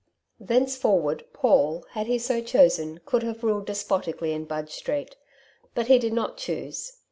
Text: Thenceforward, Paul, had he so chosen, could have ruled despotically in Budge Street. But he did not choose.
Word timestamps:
Thenceforward, 0.39 1.25
Paul, 1.31 1.85
had 1.91 2.07
he 2.07 2.17
so 2.17 2.41
chosen, 2.41 3.01
could 3.05 3.21
have 3.21 3.43
ruled 3.43 3.67
despotically 3.67 4.31
in 4.33 4.45
Budge 4.45 4.71
Street. 4.71 5.15
But 5.75 5.89
he 5.89 5.99
did 5.99 6.11
not 6.13 6.37
choose. 6.37 6.93